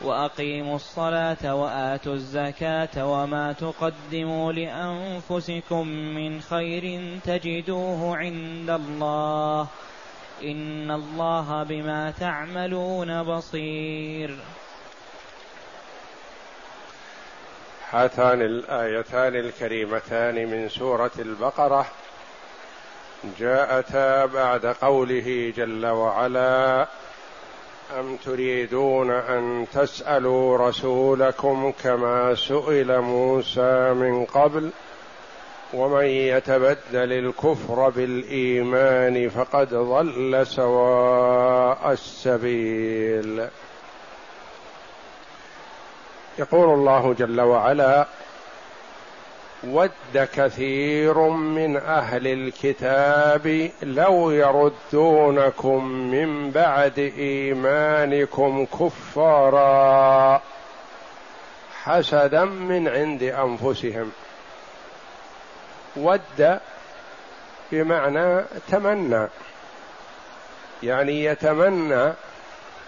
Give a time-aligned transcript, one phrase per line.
[0.00, 9.66] وأقيموا الصلاة وآتوا الزكاة وما تقدموا لأنفسكم من خير تجدوه عند الله
[10.44, 14.36] إن الله بما تعملون بصير.
[17.90, 21.86] هاتان الآيتان الكريمتان من سورة البقرة.
[23.38, 26.88] جاءتا بعد قوله جل وعلا
[27.98, 34.70] أم تريدون أن تسألوا رسولكم كما سئل موسى من قبل؟
[35.74, 43.46] ومن يتبدل الكفر بالإيمان فقد ضل سواء السبيل.
[46.38, 48.06] يقول الله جل وعلا
[49.64, 60.42] ود كثير من أهل الكتاب لو يردونكم من بعد ايمانكم كفارا
[61.82, 64.12] حسدا من عند انفسهم.
[65.96, 66.58] ود
[67.72, 69.28] بمعنى تمنى
[70.82, 72.12] يعني يتمنى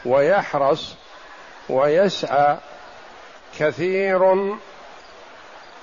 [0.05, 0.95] ويحرص
[1.69, 2.57] ويسعى
[3.59, 4.57] كثير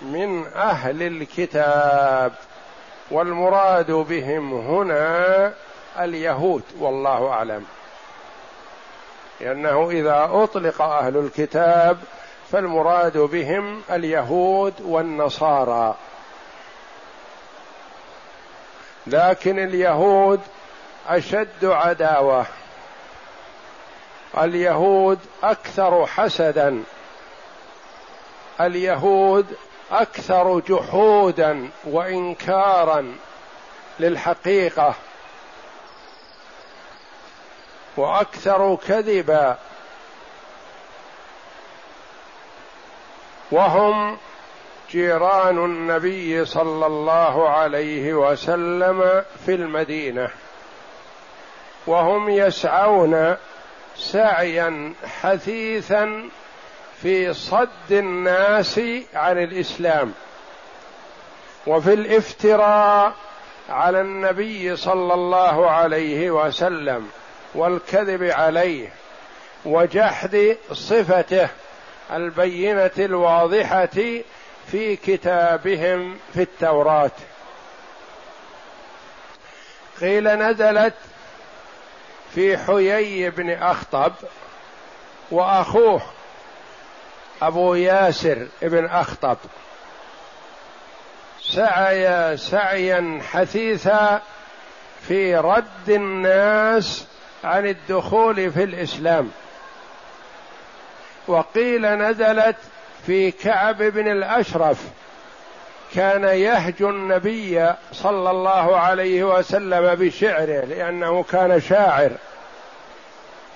[0.02, 2.34] من أهل الكتاب
[3.12, 5.53] والمراد بهم هنا
[6.00, 7.66] اليهود والله أعلم.
[9.41, 11.97] لأنه إذا أطلق أهل الكتاب
[12.51, 15.96] فالمراد بهم اليهود والنصارى.
[19.07, 20.41] لكن اليهود
[21.07, 22.45] أشد عداوة.
[24.38, 26.84] اليهود أكثر حسدا.
[28.62, 29.56] اليهود
[29.91, 33.16] أكثر جحودا وإنكارا
[34.00, 34.95] للحقيقة
[37.97, 39.57] وأكثر كذبا
[43.51, 44.17] وهم
[44.91, 50.29] جيران النبي صلى الله عليه وسلم في المدينة
[51.88, 53.35] وهم يسعون
[53.95, 56.29] سعيا حثيثا
[57.02, 58.80] في صد الناس
[59.14, 60.14] عن الإسلام
[61.68, 63.14] وفي الافتراء
[63.70, 67.10] على النبي صلى الله عليه وسلم
[67.56, 68.90] والكذب عليه
[69.66, 71.50] وجحد صفته
[72.12, 74.22] البينة الواضحة
[74.72, 77.12] في كتابهم في التوراة.
[80.02, 80.94] قيل نزلت
[82.36, 84.14] في حيي بن أخطب
[85.31, 86.02] وأخوه
[87.41, 89.38] أبو ياسر ابن أخطب.
[91.41, 94.22] سعي سعيا حثيثا
[95.07, 97.05] في رد الناس
[97.44, 99.31] عن الدخول في الإسلام.
[101.27, 102.55] وقيل نزلت
[103.05, 104.77] في كعب بن الأشرف.
[105.95, 112.11] كان يهجو النبي صلى الله عليه وسلم بشعره لأنه كان شاعر.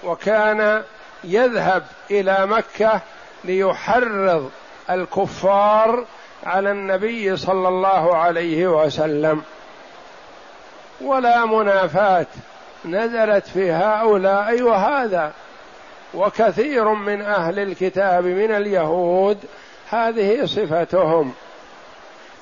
[0.03, 0.83] وكان
[1.23, 3.01] يذهب إلى مكة
[3.43, 4.51] ليحرض
[4.89, 6.05] الكفار
[6.43, 9.41] على النبي صلى الله عليه وسلم.
[11.01, 12.27] ولا منافاة
[12.85, 15.31] نزلت في هؤلاء وهذا.
[16.13, 19.37] وكثير من أهل الكتاب من اليهود
[19.89, 21.33] هذه صفتهم.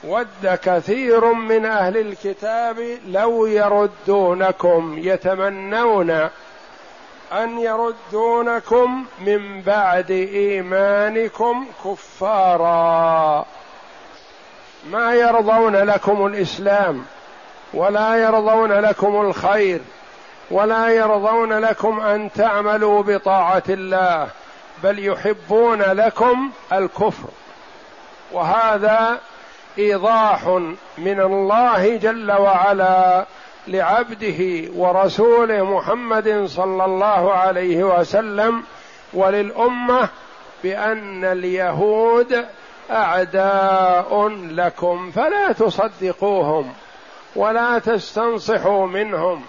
[0.04, 6.30] ود كثير من أهل الكتاب لو يردونكم يتمنون
[7.32, 13.46] أن يردونكم من بعد إيمانكم كفارا.
[14.90, 17.06] ما يرضون لكم الإسلام
[17.74, 19.82] ولا يرضون لكم الخير
[20.52, 24.28] ولا يرضون لكم أن تعملوا بطاعة الله
[24.84, 27.30] بل يحبون لكم الكفر.
[28.32, 29.20] وهذا
[29.78, 30.46] إيضاح
[30.98, 33.26] من الله جل وعلا
[33.68, 38.64] لعبده ورسوله محمد صلى الله عليه وسلم
[39.14, 40.10] وللأمة
[40.64, 42.46] بأن اليهود
[42.92, 46.74] أعداء لكم فلا تصدقوهم
[47.36, 49.42] ولا تستنصحوا منهم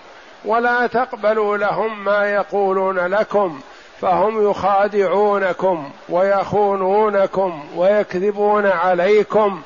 [0.45, 3.61] ولا تقبلوا لهم ما يقولون لكم
[4.01, 9.63] فهم يخادعونكم ويخونونكم ويكذبون عليكم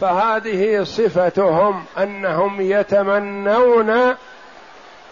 [0.00, 4.16] فهذه صفتهم أنهم يتمنون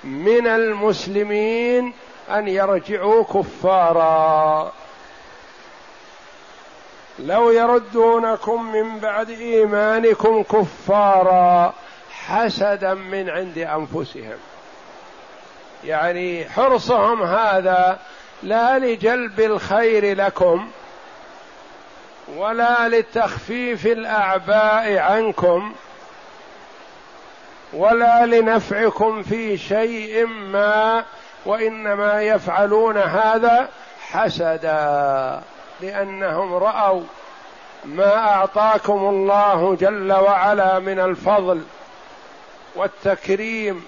[0.04, 1.92] من المسلمين
[2.30, 4.72] أن يرجعوا كفارا.
[7.18, 11.74] لو يردونكم من بعد إيمانكم كفارا
[12.10, 14.38] حسدا من عند أنفسهم.
[15.84, 17.98] يعني حرصهم هذا
[18.42, 20.68] لا لجلب الخير لكم
[22.36, 25.72] ولا لتخفيف الأعباء عنكم
[27.72, 31.04] ولا لنفعكم في شيء ما
[31.46, 33.68] وإنما يفعلون هذا
[34.10, 35.40] حسدا
[35.80, 37.02] لأنهم رأوا
[37.84, 41.62] ما أعطاكم الله جل وعلا من الفضل
[42.76, 43.84] والتكريم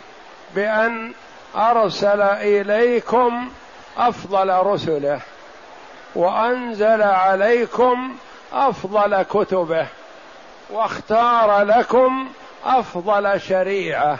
[0.54, 1.12] بأن
[1.56, 3.50] أرسل إليكم
[3.98, 5.20] أفضل رسله
[6.14, 8.16] وأنزل عليكم
[8.52, 9.86] أفضل كتبه
[10.70, 12.28] واختار لكم
[12.64, 14.18] أفضل شريعة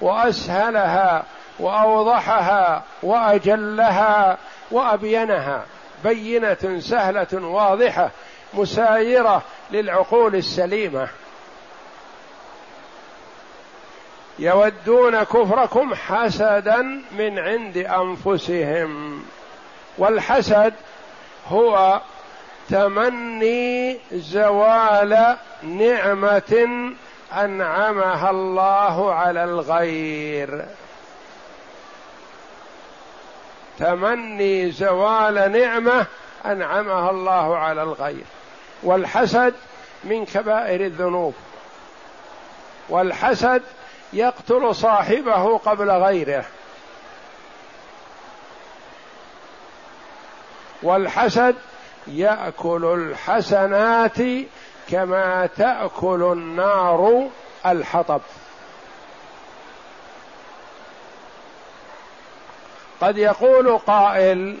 [0.00, 1.24] وأسهلها
[1.58, 4.38] وأوضحها وأجلها
[4.70, 5.64] وأبينها
[6.04, 8.10] بينة سهلة واضحة
[8.54, 11.08] مسايرة للعقول السليمة.
[14.38, 19.22] يودون كفركم حسدا من عند أنفسهم
[19.98, 20.74] والحسد
[21.48, 22.00] هو
[22.70, 26.92] تمني زوال نعمة
[27.32, 30.64] أنعمها الله على الغير.
[33.78, 36.06] تمني زوال نعمة
[36.46, 38.24] أنعمها الله على الغير.
[38.82, 39.54] والحسد
[40.04, 41.34] من كبائر الذنوب.
[42.88, 43.62] والحسد
[44.12, 46.44] يقتل صاحبه قبل غيره.
[50.82, 51.56] والحسد
[52.10, 54.18] يأكل الحسنات
[54.90, 57.28] كما تأكل النار
[57.66, 58.20] الحطب.
[63.00, 64.58] قد يقول قائل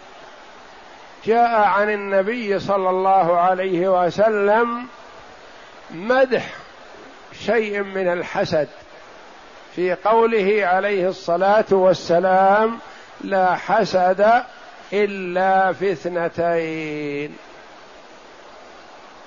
[1.24, 4.86] جاء عن النبي صلى الله عليه وسلم
[5.90, 6.46] مدح
[7.32, 8.68] شيء من الحسد.
[9.76, 12.78] في قوله عليه الصلاة والسلام
[13.20, 14.42] لا حسد
[14.92, 17.36] إلا في اثنتين.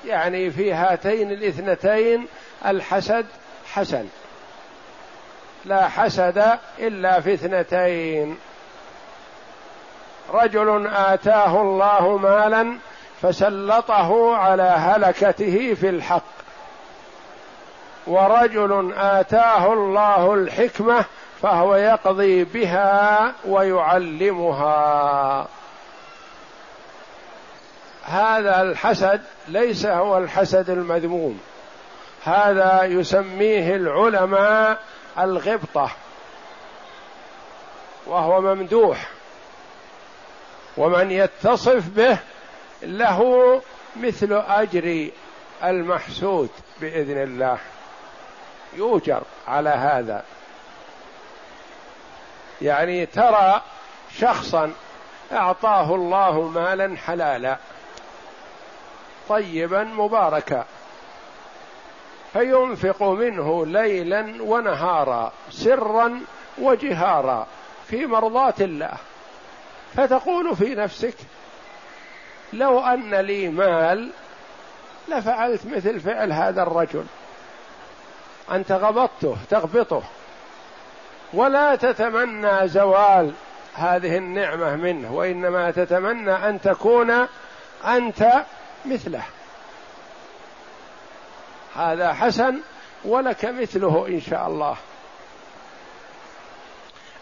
[0.05, 2.27] يعني في هاتين الاثنتين
[2.65, 3.25] الحسد
[3.73, 4.05] حسن.
[5.65, 8.37] لا حسد إلا في اثنتين.
[10.33, 12.77] رجل آتاه الله مالا
[13.21, 16.23] فسلطه على هلكته في الحق.
[18.07, 21.05] ورجل آتاه الله الحكمة
[21.43, 24.67] فهو يقضي بها ويعلمها.
[28.03, 31.39] هذا الحسد ليس هو الحسد المذموم.
[32.23, 34.83] هذا يسميه العلماء
[35.19, 35.91] الغبطة
[38.05, 39.07] وهو ممدوح.
[40.77, 42.17] ومن يتصف به
[42.83, 43.61] له
[43.95, 45.09] مثل أجر
[45.63, 46.49] المحسود
[46.81, 47.57] بإذن الله.
[48.73, 50.23] يؤجر على هذا.
[52.61, 53.61] يعني ترى
[54.17, 54.71] شخصا
[55.31, 57.57] أعطاه الله مالا حلالا
[59.29, 60.65] طيبا مباركا
[62.33, 66.21] فينفق منه ليلا ونهارا سرا
[66.57, 67.47] وجهارا
[67.87, 68.93] في مرضاه الله.
[69.93, 71.15] فتقول في نفسك
[72.53, 74.09] لو أن لي مال
[75.07, 77.05] لفعلت مثل فعل هذا الرجل
[78.51, 80.03] أنت غبطته تغبطه.
[81.33, 83.31] ولا تتمنى زوال
[83.75, 87.27] هذه النعمة منه وإنما تتمنى أن تكون
[87.85, 88.45] أنت
[88.85, 89.23] مثله.
[91.75, 92.59] هذا حسن
[93.05, 94.75] ولك مثله إن شاء الله.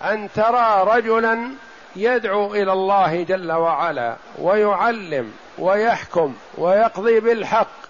[0.03, 1.50] أن ترى رجلا
[1.96, 7.82] يدعو إلى الله جل وعلا ويعلم ويحكم ويقضي بالحق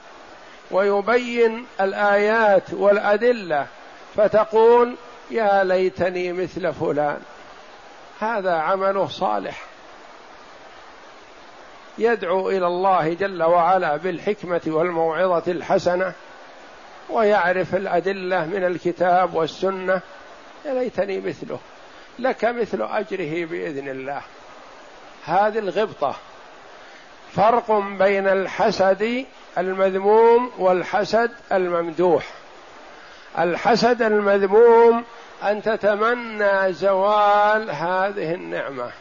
[0.72, 3.68] ويبين الآيات والأدلة
[4.16, 4.96] فتقول
[5.32, 7.20] يا ليتني مثل فلان.
[8.20, 9.62] هذا عمله صالح.
[11.98, 16.14] يدعو إلى الله جل وعلا بالحكمة والموعظة الحسنة
[17.10, 20.02] ويعرف الأدلة من الكتاب والسنة.
[20.66, 21.60] يا ليتني مثله.
[22.20, 24.22] لك مثل أجره بإذن الله.
[25.26, 26.16] هذه الغبطة.
[27.36, 29.26] فرق بين الحسد
[29.58, 32.26] المذموم والحسد الممدوح.
[33.40, 35.04] الحسد المذموم
[35.44, 38.92] أن تتمنى زوال هذه النعمة.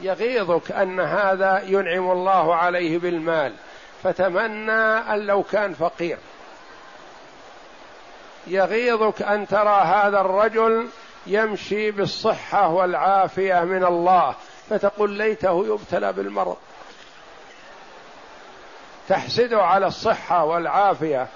[0.00, 3.54] يغيظك أن هذا ينعم الله عليه بالمال.
[4.02, 6.18] فتمنى أن لو كان فقير.
[8.46, 10.88] يغيظك أن ترى هذا الرجل
[11.26, 14.34] يمشي بالصحة والعافية من الله.
[14.70, 16.56] فتقول ليته يبتلى بالمرض.
[19.08, 21.28] تحسد على الصحة والعافية.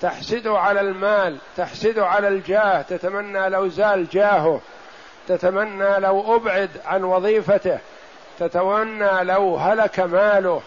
[0.00, 4.60] تحسد على المال تحسد على الجاه تتمنى لو زال جاهه
[5.28, 7.78] تتمنى لو أبعد عن وظيفته
[8.38, 10.62] تتمنى لو هلك ماله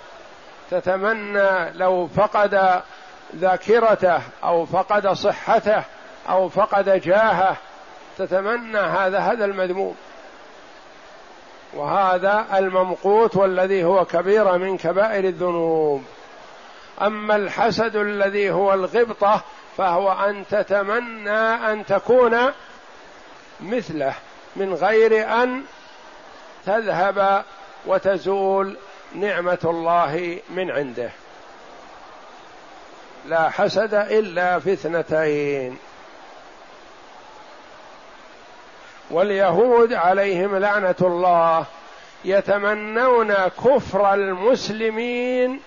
[0.72, 2.82] تتمنى لو فقد
[3.36, 5.84] ذاكرته أو فقد صحته
[6.30, 7.58] أو فقد جاهه
[8.18, 9.96] تتمنى هذا هذا المذموم.
[11.74, 16.04] وهذا الممقوت والذي هو كبيره من كبائر الذنوب.
[17.02, 19.42] أما الحسد الذي هو الغبطة
[19.78, 21.40] فهو أن تتمنى
[21.72, 22.52] أن تكون
[23.62, 24.14] مثله
[24.56, 25.64] من غير أن
[26.66, 27.44] تذهب
[27.86, 28.78] وتزول
[29.16, 31.10] نعمة الله من عنده.
[33.26, 35.78] لا حسد إلا في اثنتين.
[39.12, 41.66] واليهود عليهم لعنة الله
[42.26, 45.60] يتمنون كفر المسلمين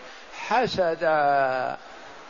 [0.48, 1.76] حسدا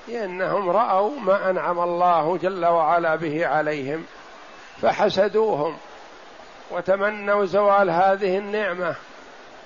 [0.08, 4.04] لأنهم رأوا ما أنعم الله جل وعلا به عليهم
[4.82, 5.76] فحسدوهم
[6.70, 8.94] وتمنوا زوال هذه النعمة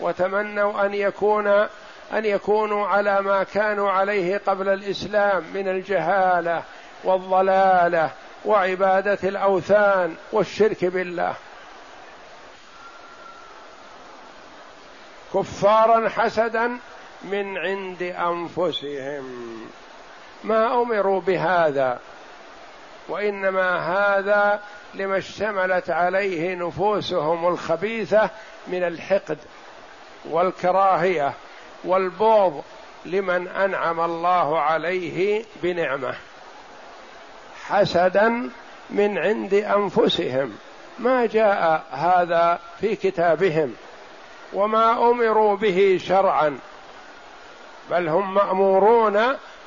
[0.01, 1.47] وتمنوا أن يكون
[2.13, 6.63] أن يكونوا على ما كانوا عليه قبل الإسلام من الجهالة
[7.05, 8.11] والضلالة
[8.45, 11.35] وعبادة الأوثان والشرك بالله.
[15.35, 16.79] كفارا حسدا
[17.31, 19.25] من عند أنفسهم.
[20.45, 21.99] ما أمروا بهذا
[23.09, 24.61] وإنما هذا
[24.95, 28.31] لما اشتملت عليه نفوسهم الخبيثة
[28.67, 29.39] من الحقد
[30.31, 31.33] والكراهية
[31.85, 32.63] والبغض
[33.07, 36.15] لمن أنعم الله عليه بنعمة
[37.65, 38.51] حسدا
[38.91, 40.57] من عند أنفسهم.
[40.99, 43.75] ما جاء هذا في كتابهم
[44.53, 46.59] وما أمروا به شرعا.
[47.91, 49.21] بل هم مأمورون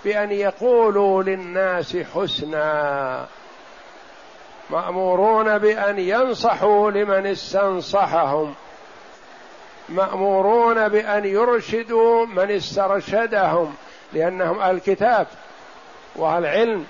[0.05, 3.25] بأن يقولوا للناس حسنا.
[4.69, 8.55] مأمورون بأن ينصحوا لمن استنصحهم.
[9.89, 13.75] مأمورون بأن يرشدوا من استرشدهم
[14.13, 15.27] لأنهم الكتاب
[16.15, 16.85] واهل علم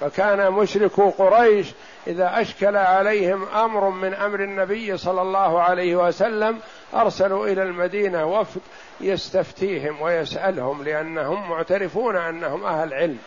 [0.00, 1.66] فكان مشركو قريش
[2.06, 6.58] إذا أشكل عليهم أمر من أمر النبي صلى الله عليه وسلم
[6.94, 8.60] أرسلوا إلى المدينة وفد
[9.00, 13.18] يستفتيهم ويسألهم لأنهم معترفون أنهم أهل علم.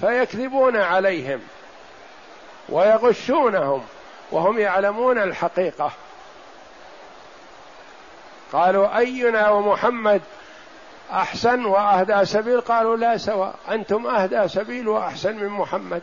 [0.00, 1.40] فيكذبون عليهم
[2.68, 3.84] ويغشونهم
[4.30, 5.90] وهم يعلمون الحقيقة.
[8.52, 10.22] قالوا أينا ومحمد
[11.12, 13.54] أحسن وأهدى سبيل؟ قالوا لا سواء.
[13.70, 16.02] أنتم أهدى سبيل وأحسن من محمد.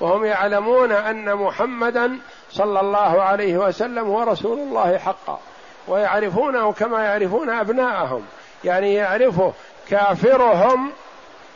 [0.00, 2.18] وهم يعلمون أن محمدا
[2.50, 5.40] صلى الله عليه وسلم هو رسول الله حقا
[5.88, 8.26] ويعرفونه كما يعرفون أبناءهم.
[8.64, 9.52] يعني يعرفه
[9.88, 10.92] كافرهم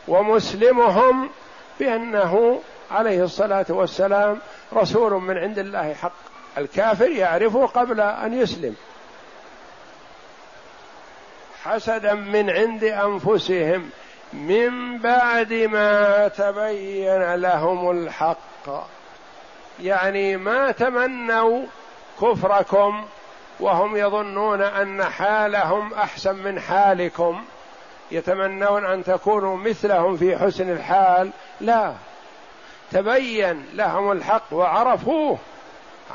[0.07, 1.29] ومسلمهم
[1.79, 2.61] بأنه
[2.91, 4.39] عليه الصلاة والسلام
[4.73, 6.11] رسول من عند الله حق.
[6.57, 8.75] الكافر يعرفه قبل أن يسلم.
[11.63, 13.89] حسدا من عند أنفسهم.
[14.35, 18.87] من بعد ما تبين لهم الحق.
[19.81, 21.65] يعني ما تمنوا
[22.21, 23.05] كفركم
[23.59, 27.43] وهم يظنون أن حالهم أحسن من حالكم.
[28.11, 31.31] يتمنون أن تكونوا مثلهم في حسن الحال.
[31.61, 31.93] لا.
[32.91, 35.37] تبين لهم الحق وعرفوه.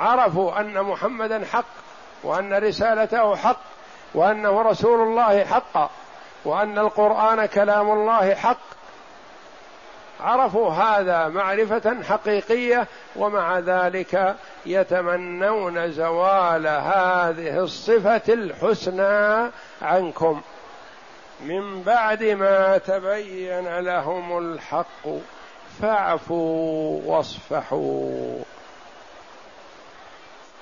[0.01, 1.65] عرفوا أن محمدا حق
[2.23, 3.61] وأن رسالته حق
[4.15, 5.91] وأنه رسول الله حقا
[6.45, 8.57] وأن القرآن كلام الله حق.
[10.21, 19.51] عرفوا هذا معرفة حقيقية ومع ذلك يتمنون زوال هذه الصفة الحسنى
[19.83, 20.41] عنكم.
[21.41, 25.09] من بعد ما تبين لهم الحق
[25.83, 28.43] فاعفوا واصفحوا.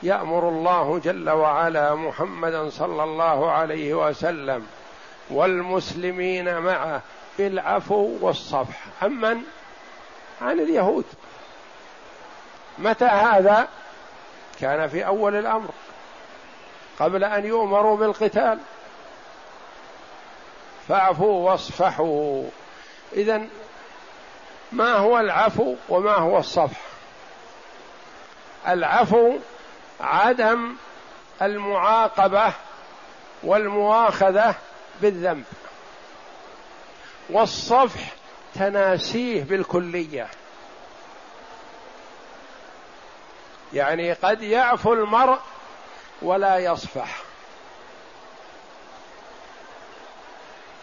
[0.03, 4.67] يأمر الله جل وعلا محمدا صلى الله عليه وسلم
[5.31, 7.03] والمسلمين معه
[7.39, 8.85] بالعفو والصفح.
[9.03, 9.43] عمن
[10.43, 11.05] عن اليهود.
[12.79, 13.69] متى هذا؟
[14.61, 15.71] كان في أول الأمر.
[17.01, 18.59] قبل أن يؤمروا بالقتال.
[20.89, 22.45] فاعفوا واصفحوا.
[23.13, 23.47] اذا
[24.73, 26.81] ما هو العفو وما هو الصفح؟
[28.69, 29.37] العفو
[30.01, 30.75] عدم
[31.43, 32.53] المعاقبة
[33.43, 34.55] والمواخذة
[35.03, 35.45] بالذنب.
[37.31, 38.13] والصفح
[38.55, 40.29] تناسيه بالكلية.
[43.73, 45.39] يعني قد يعفو المرء
[46.23, 47.23] ولا يصفح.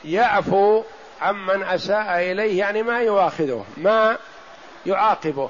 [0.06, 0.84] يعفو
[1.22, 4.18] عمن أساء إليه يعني ما يواخذه ما
[4.86, 5.50] يعاقبه.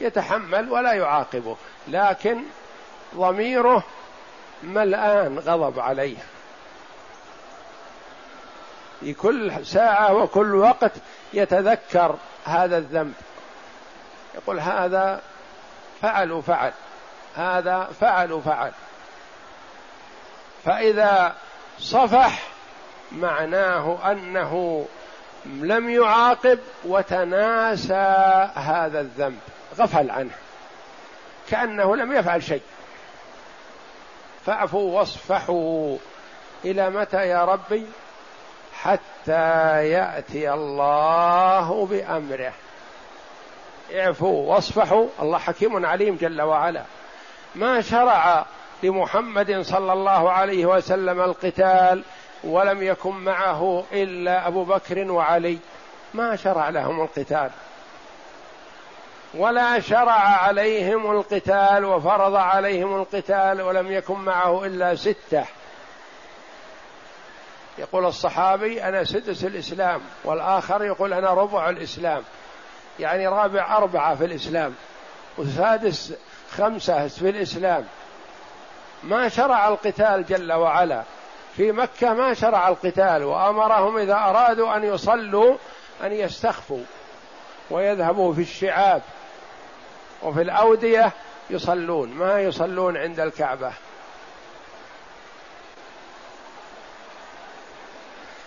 [0.00, 1.56] يتحمل ولا يعاقبه
[1.88, 2.42] لكن
[3.16, 3.84] ضميره
[4.62, 6.16] ملآن غضب عليه.
[9.04, 10.92] في كل ساعة وكل وقت
[11.32, 13.14] يتذكر هذا الذنب.
[14.34, 15.20] يقول هذا
[16.02, 16.72] فعل وفعل
[17.36, 18.72] هذا فعل وفعل
[20.64, 21.34] فإذا
[21.78, 22.42] صفح
[23.12, 24.86] معناه أنه
[25.46, 29.38] لم يعاقب وتناسى هذا الذنب
[29.78, 30.34] غفل عنه.
[31.50, 32.62] كأنه لم يفعل شيء.
[34.46, 35.98] فاعفوا واصفحوا.
[36.64, 37.86] إلى متى يا ربي؟
[38.82, 42.52] حتى يأتي الله بأمره.
[43.94, 45.06] اعفوا واصفحوا.
[45.22, 46.82] الله حكيم عليم جل وعلا.
[47.54, 48.46] ما شرع
[48.82, 52.02] لمحمد صلى الله عليه وسلم القتال
[52.44, 55.58] ولم يكن معه إلا أبو بكر وعلي.
[56.14, 57.50] ما شرع لهم القتال.
[59.34, 65.44] ولا شرع عليهم القتال وفرض عليهم القتال ولم يكن معه إلا ستة.
[67.78, 72.22] يقول الصحابي أنا سدس الإسلام والآخر يقول أنا ربع الإسلام
[73.00, 74.74] يعني رابع أربعة في الإسلام
[75.38, 76.12] وسادس
[76.50, 77.84] خمسة في الإسلام.
[79.02, 81.02] ما شرع القتال جل وعلا.
[81.56, 85.56] في مكة ما شرع القتال وأمرهم إذا أرادوا أن يصلوا
[86.02, 86.82] أن يستخفوا
[87.70, 89.02] ويذهبوا في الشعاب
[90.22, 91.12] وفي الأودية
[91.50, 93.72] يصلون ما يصلون عند الكعبة.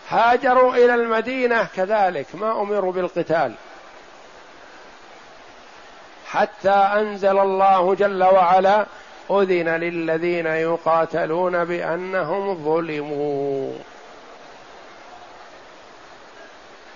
[0.09, 3.53] هاجروا إلى المدينة كذلك ما أمروا بالقتال.
[6.27, 8.85] حتى أنزل الله جل وعلا
[9.31, 13.73] أذن للذين يقاتلون بأنهم ظلموا.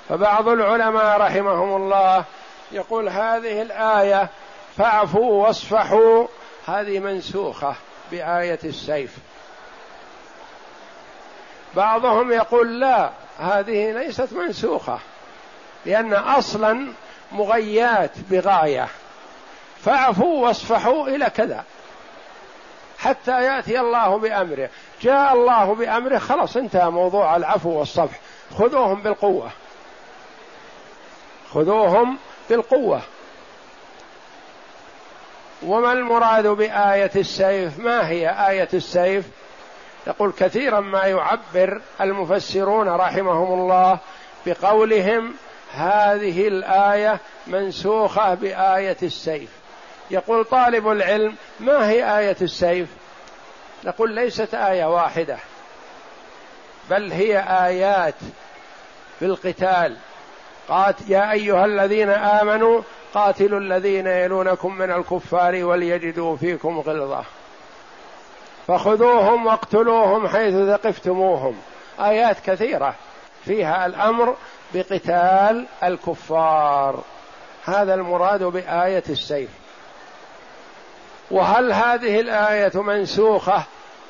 [0.10, 2.24] فبعض العلماء رحمهم الله
[2.72, 4.30] يقول هذه الآية
[4.78, 6.28] فاعفوا واصفحوا
[6.68, 7.76] هذه منسوخة
[8.12, 9.18] بآية السيف.
[11.76, 15.00] بعضهم يقول لا هذه ليست منسوخة
[15.86, 16.94] لأن أصلا
[17.32, 18.88] مغيات بغاية
[19.86, 21.66] فاعفوا واصفحوا إلى كذا
[23.02, 24.70] حتى يأتي الله بأمره.
[25.02, 28.20] جاء الله بأمره خلاص انتهى موضوع العفو والصفح.
[28.58, 29.52] خذوهم بالقوة.
[31.54, 32.18] خذوهم
[32.50, 33.02] بالقوة.
[35.64, 39.26] وما المراد بآية السيف؟ ما هي آية السيف؟
[40.08, 44.00] يقول كثيرا ما يعبر المفسرون رحمهم الله
[44.46, 45.34] بقولهم
[45.74, 49.50] هذه الآية منسوخة بآية السيف.
[50.12, 52.90] يقول طالب العلم ما هي آية السيف؟
[53.84, 55.38] نقول ليست آية واحدة
[56.90, 58.16] بل هي آيات
[59.20, 59.98] في القتال.
[60.70, 62.82] قالت يا أيها الذين آمنوا
[63.14, 67.24] قاتلوا الذين يلونكم من الكفار وليجدوا فيكم غلظة.
[68.72, 71.56] فخذوهم واقتلوهم حيث ثقفتموهم.
[72.00, 72.96] آيات كثيرة.
[73.46, 74.36] فيها الأمر
[74.74, 77.04] بقتال الكفار.
[77.66, 79.50] هذا المراد بآية السيف.
[81.32, 83.64] وهل هذه الآية منسوخة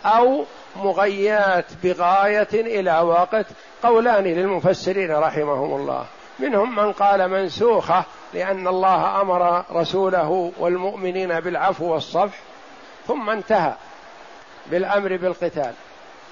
[0.06, 0.46] أو
[0.76, 3.46] مغيات بغاية إلى وقت؟
[3.84, 6.06] قولان للمفسرين رحمهم الله.
[6.40, 12.40] منهم من قال منسوخة لأن الله أمر رسوله والمؤمنين بالعفو والصفح
[13.08, 13.74] ثم انتهى.
[14.66, 15.74] بالأمر بالقتال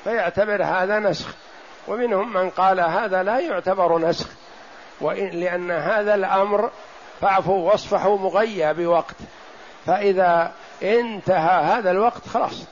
[0.03, 1.27] فيعتبر هذا نسخ.
[1.87, 4.27] ومنهم من قال هذا لا يعتبر نسخ
[5.01, 6.69] وإن لأن هذا الأمر
[7.21, 9.15] فاعفوا واصفحوا مغيى بوقت.
[9.85, 10.51] فإذا
[10.83, 12.63] انتهى هذا الوقت خلاص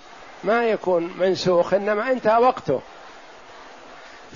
[0.43, 2.81] ما يكون منسوخ إنما انتهى وقته.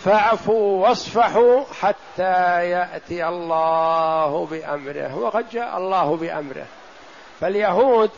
[0.05, 5.17] فاعفوا واصفحوا حتى يأتي الله بأمره.
[5.17, 6.65] وقد جاء الله بأمره.
[7.39, 8.09] فاليهود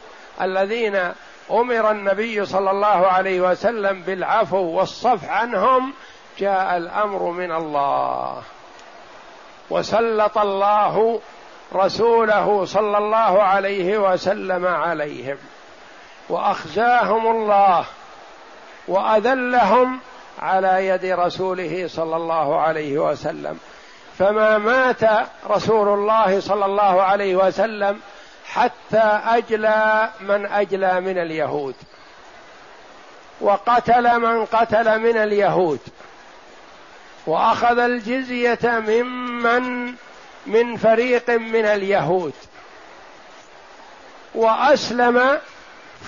[0.41, 1.13] الذين
[1.51, 5.93] أمر النبي صلى الله عليه وسلم بالعفو والصفح عنهم
[6.39, 8.41] جاء الأمر من الله.
[9.69, 11.19] وسلط الله
[11.75, 15.37] رسوله صلى الله عليه وسلم عليهم.
[16.29, 17.85] وأخزاهم الله
[18.87, 19.99] وأذلهم
[20.41, 23.59] على يد رسوله صلى الله عليه وسلم.
[24.19, 27.99] فما مات رسول الله صلى الله عليه وسلم
[28.53, 31.75] حتى أجلى من أجلى من اليهود.
[33.41, 35.79] وقتل من قتل من اليهود.
[37.27, 39.93] وأخذ الجزية ممن
[40.45, 42.33] من فريق من اليهود.
[44.35, 45.39] وأسلم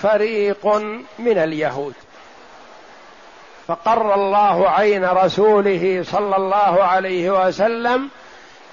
[0.02, 0.66] فريق
[1.18, 1.94] من اليهود.
[3.68, 8.08] فقر الله عين رسوله صلى الله عليه وسلم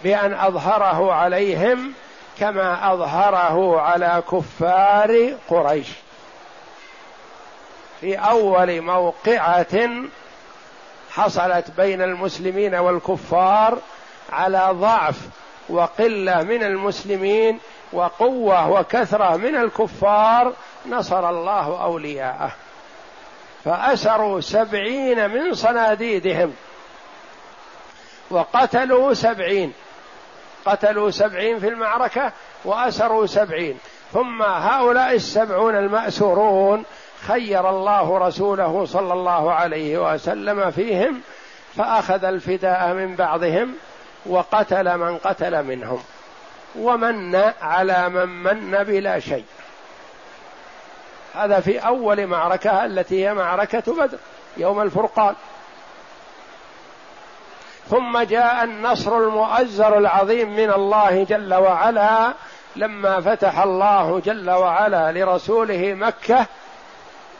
[0.04, 1.94] بأن أظهره عليهم
[2.40, 5.88] كما أظهره على كفار قريش.
[8.02, 9.90] في أول موقعة
[11.12, 13.78] حصلت بين المسلمين والكفار
[14.32, 15.16] على ضعف
[15.70, 17.60] وقلة من المسلمين
[17.94, 20.54] وقوة وكثرة من الكفار
[20.90, 22.52] نصر الله أولياءه.
[23.66, 26.54] فأسروا سبعين من صناديدهم
[28.30, 29.74] وقتلوا سبعين.
[30.66, 32.32] قتلوا سبعين في المعركة
[32.66, 33.78] وأسروا سبعين.
[34.14, 36.84] ثم هؤلاء السبعون المأسورون
[37.28, 41.22] خير الله رسوله صلى الله عليه وسلم فيهم
[41.76, 43.76] فأخذ الفداء من بعضهم
[44.26, 46.00] وقتل من قتل منهم
[46.80, 49.46] ومن على من من بلا شيء.
[51.36, 54.18] هذا في أول معركة التي هي معركة بدر
[54.58, 55.36] يوم الفرقان.
[57.90, 62.34] ثم جاء النصر المؤزر العظيم من الله جل وعلا
[62.76, 66.46] لما فتح الله جل وعلا لرسوله مكة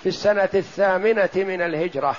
[0.04, 2.16] في السنة الثامنة من الهجرة.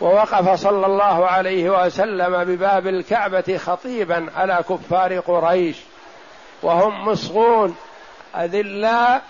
[0.00, 5.76] ووقف صلى الله عليه وسلم بباب الكعبة خطيبا على كفار قريش
[6.62, 7.76] وهم مصغون
[8.36, 9.22] اذلاء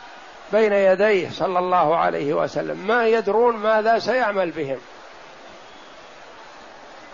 [0.53, 2.87] بين يديه صلى الله عليه وسلم.
[2.87, 4.79] ما يدرون ماذا سيعمل بهم.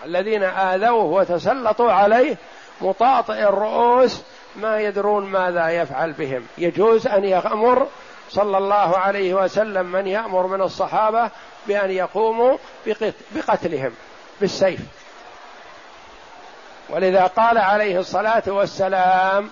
[0.05, 2.37] الذين آذوه وتسلطوا عليه
[2.81, 4.21] مطاطئ الرؤوس
[4.55, 6.47] ما يدرون ماذا يفعل بهم.
[6.57, 7.87] يجوز أن يأمر
[8.29, 11.29] صلى الله عليه وسلم من يأمر من الصحابة
[11.67, 12.57] بأن يقوموا
[13.35, 13.91] بقتلهم
[14.41, 14.79] بالسيف.
[16.89, 19.49] ولذا قال عليه الصلاة والسلام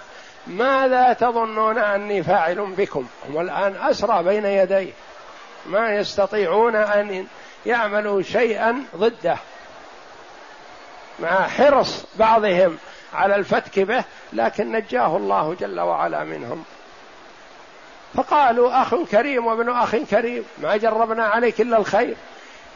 [0.48, 4.92] ماذا تظنون أني فاعل بكم؟ هم الآن أسرى بين يديه.
[5.66, 7.28] ما يستطيعون أن
[7.66, 9.38] يعملوا شيئا ضده.
[11.20, 12.78] مع حرص بعضهم
[13.14, 16.64] على الفتك به لكن نجاه الله جل وعلا منهم.
[18.14, 22.16] فقالوا أخ كريم وابن أخ كريم ما جربنا عليك إلا الخير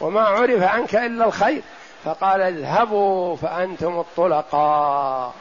[0.00, 1.62] وما عرف عنك إلا الخير.
[2.04, 5.34] فقال اذهبوا فأنتم الطلقاء.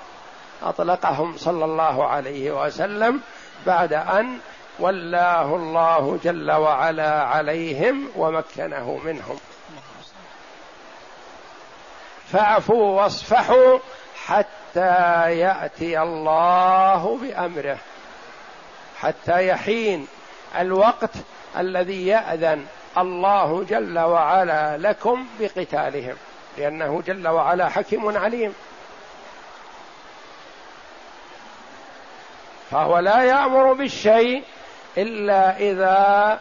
[0.63, 3.21] أطلقهم صلى الله عليه وسلم
[3.65, 4.37] بعد أن
[4.79, 9.37] ولاه الله جل وعلا عليهم ومكنه منهم.
[12.31, 13.79] فاعفوا واصفحوا
[14.25, 17.77] حتى يأتي الله بأمره.
[18.99, 20.07] حتى يحين
[20.59, 21.11] الوقت
[21.57, 22.65] الذي يأذن
[22.97, 26.15] الله جل وعلا لكم بقتالهم
[26.57, 28.53] لأنه جل وعلا حكيم عليم.
[32.71, 34.43] فهو لا يأمر بالشيء
[34.97, 36.39] إلا إذا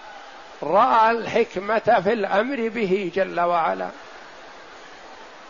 [0.62, 3.88] رأى الحكمة في الأمر به جل وعلا.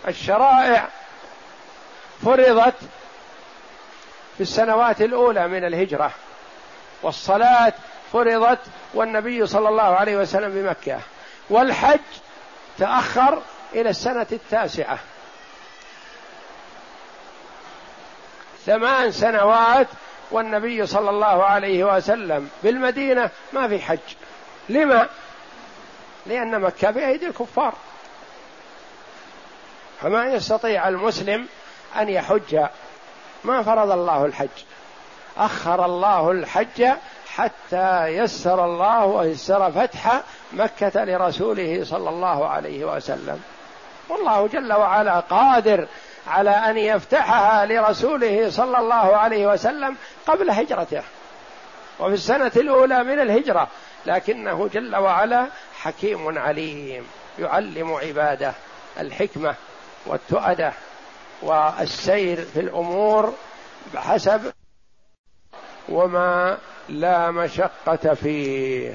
[0.08, 0.88] الشرائع
[2.24, 2.74] فرضت
[4.36, 6.10] في السنوات الأولى من الهجرة
[7.02, 7.72] والصلاة
[8.12, 8.60] فرضت
[8.94, 11.00] والنبي صلى الله عليه وسلم بمكة
[11.50, 12.00] والحج
[12.78, 13.42] تأخر
[13.74, 14.98] إلى السنة التاسعة.
[18.66, 19.86] ثمان سنوات
[20.30, 23.98] والنبي صلى الله عليه وسلم بالمدينة ما في حج.
[24.68, 25.08] لما؟
[26.26, 27.74] لأن مكة بأيدي الكفار.
[30.02, 31.46] فما يستطيع المسلم
[31.96, 32.66] أن يحج
[33.44, 34.48] ما فرض الله الحج.
[35.36, 36.86] أخر الله الحج
[37.34, 40.20] حتى يسر الله ويسر فتح
[40.52, 43.42] مكة لرسوله صلى الله عليه وسلم.
[44.08, 45.86] والله جل وعلا قادر
[46.28, 51.02] على أن يفتحها لرسوله صلى الله عليه وسلم قبل هجرته.
[52.00, 53.68] وفي السنة الأولى من الهجرة
[54.06, 55.46] لكنه جل وعلا
[55.80, 57.06] حكيم عليم
[57.38, 58.52] يعلم عباده
[59.00, 59.54] الحكمة.
[60.06, 60.72] والتؤده
[61.42, 63.34] والسير في الأمور
[63.94, 64.52] بحسب
[65.88, 66.58] وما
[66.88, 68.94] لا مشقة فيه.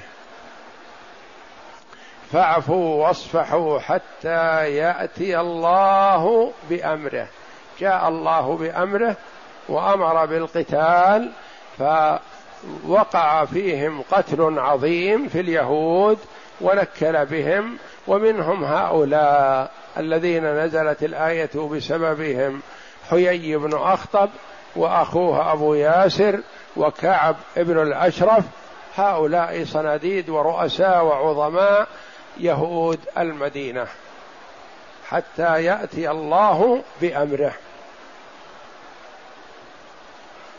[2.32, 7.28] فاعفوا واصفحوا حتى يأتي الله بأمره.
[7.80, 9.16] جاء الله بأمره
[9.70, 11.32] وأمر بالقتال
[11.78, 16.20] فوقع فيهم قتل عظيم في اليهود
[16.62, 19.72] ونكل بهم ومنهم هؤلاء.
[19.98, 22.62] الذين نزلت الآية بسببهم
[23.10, 24.30] حيي بن أخطب
[24.76, 26.40] وأخوه أبو ياسر
[26.76, 28.44] وكعب ابن الأشرف.
[28.96, 31.88] هؤلاء صناديد ورؤساء وعظماء
[32.38, 33.88] يهود المدينة
[35.10, 37.54] حتى يأتي الله بأمره.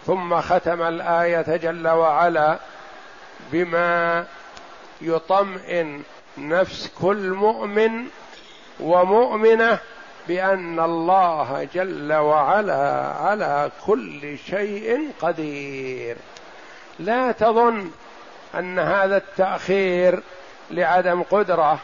[0.06, 2.58] ثم ختم الآية جل وعلا
[3.52, 4.26] بما
[5.00, 6.02] يطمئن
[6.38, 8.06] نفس كل مؤمن
[8.80, 9.78] ومؤمنة
[10.28, 16.16] بأن الله جل وعلا على كل شيء قدير.
[16.98, 17.90] لا تظن
[18.54, 20.22] أن هذا التأخير
[20.70, 21.78] لعدم قدرة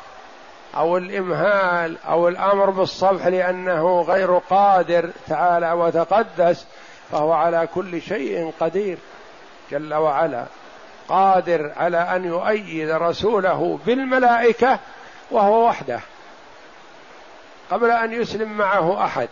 [0.76, 6.66] أو الإمهال أو الأمر بالصفح لأنه غير قادر تعالى وتقدس
[7.11, 8.98] فهو على كل شيء قدير.
[9.70, 10.44] جل وعلا
[11.09, 14.79] قادر على أن يؤيد رسوله بالملائكة
[15.31, 16.00] وهو وحده.
[17.70, 19.28] قبل أن يسلم معه أحد.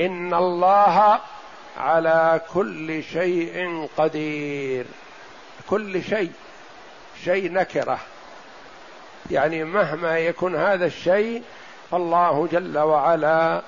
[0.00, 1.20] إن الله
[1.78, 4.86] على كل شيء قدير.
[5.70, 6.32] كل شيء.
[7.24, 7.98] شيء نكرة.
[9.30, 11.42] يعني مهما يكن هذا الشيء
[11.90, 13.62] فالله جل وعلا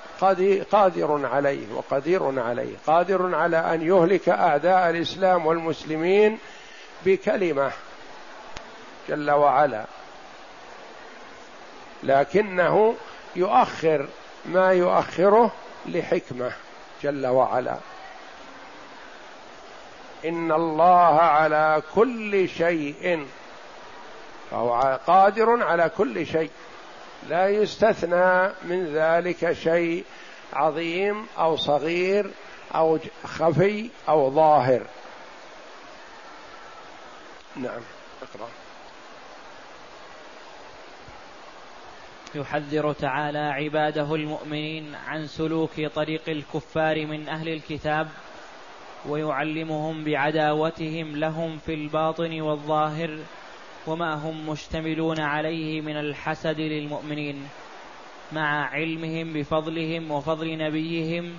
[0.71, 2.75] قادر عليه وقدير عليه.
[2.87, 6.39] قادر على أن يهلك أعداء الإسلام والمسلمين
[7.05, 7.71] بكلمة
[9.09, 9.85] جل وعلا.
[12.03, 12.95] لكنه
[13.35, 14.07] يؤخر
[14.45, 15.51] ما يؤخره
[15.85, 16.51] لحكمة
[17.03, 17.77] جل وعلا.
[20.25, 23.27] إن الله على كل شيء
[24.51, 26.51] فهو قادر على كل شيء.
[27.29, 30.05] لا يستثنى من ذلك شيء
[30.53, 32.31] عظيم أو صغير
[32.75, 34.81] أو خفي أو ظاهر.
[37.55, 37.81] نعم
[38.21, 38.49] اقرأ.
[42.37, 48.07] يحذر تعالى عباده المؤمنين عن سلوك طريق الكفار من أهل الكتاب
[49.09, 53.19] ويعلمهم بعداوتهم لهم في الباطن والظاهر
[53.87, 57.47] وما هم مشتملون عليه من الحسد للمؤمنين.
[58.31, 61.35] مع علمهم بفضلهم وفضل نبيهم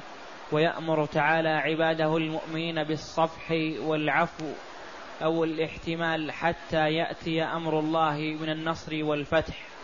[0.53, 4.53] ويأمر تعالى عباده المؤمنين بالصفح والعفو
[5.23, 9.78] أو الاحتمال حتى يأتي أمر الله من النصر والفتح.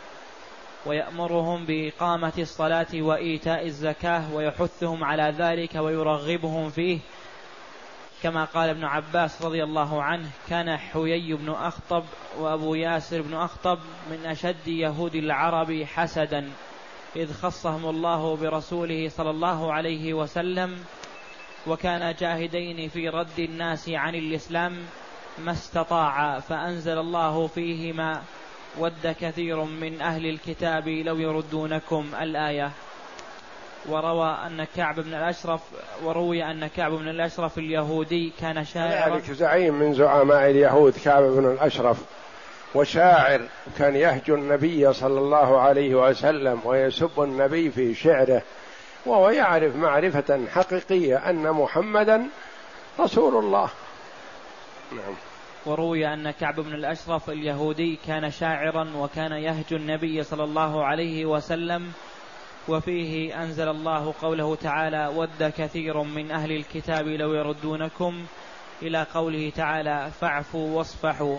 [0.86, 6.98] ويأمرهم بإقامة الصلاة وإيتاء الزكاة ويحثهم على ذلك ويرغبهم فيه.
[8.22, 12.04] كما قال ابن عباس رضي الله عنه كان حيي بن أخطب
[12.38, 13.78] وأبو ياسر بن أخطب
[14.10, 16.50] من أشد يهود العرب حسدا
[17.16, 20.84] إذ خصهم الله برسوله صلى الله عليه وسلم
[21.66, 24.76] وكان جاهدين في رد الناس عن الإسلام
[25.38, 28.22] ما استطاع فأنزل الله فيهما
[28.78, 32.70] ود كثير من أهل الكتاب لو يردونكم الآية.
[33.88, 35.60] وروى أن كعب بن الأشرف
[36.02, 39.16] وروي أن كعب بن الأشرف اليهودي كان شاعرا.
[39.16, 41.96] ذلك زعيم من زعماء اليهود كعب بن الأشرف.
[42.74, 43.40] وشاعر
[43.78, 48.42] كان يهجو النبي صلى الله عليه وسلم ويسب النبي في شعره.
[49.06, 52.26] وهو يعرف معرفة حقيقية أن محمدا
[53.00, 53.68] رسول الله.
[54.92, 55.14] نعم.
[55.66, 61.92] وروي أن كعب بن الأشرف اليهودي كان شاعرا وكان يهجو النبي صلى الله عليه وسلم
[62.68, 68.26] وفيه أنزل الله قوله تعالى ود كثير من أهل الكتاب لو يردونكم
[68.82, 71.38] إلى قوله تعالى فاعفوا واصفحوا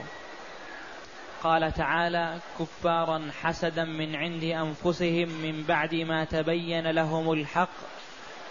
[1.43, 7.94] قال تعالى كفارا حسدا من عند أنفسهم من بعد ما تبين لهم الحق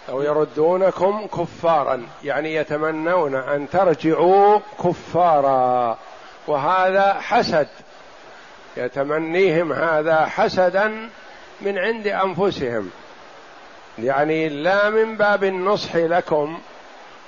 [0.09, 5.97] أو يردونكم كفارا يعني يتمنون أن ترجعوا كفارا.
[6.47, 7.67] وهذا حسد.
[8.77, 11.09] يتمنيهم هذا حسدا
[11.61, 12.91] من عند أنفسهم.
[13.99, 16.59] يعني لا من باب النصح لكم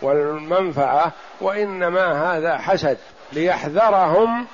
[0.01, 1.11] والمنفعة
[1.41, 2.97] وإنما هذا حسد
[3.33, 4.45] ليحذرهم